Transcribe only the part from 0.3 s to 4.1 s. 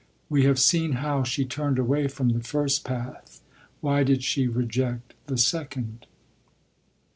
have seen how she turned away from the first path. Why